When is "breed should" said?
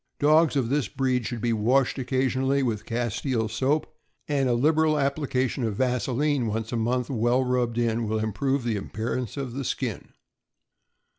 0.87-1.41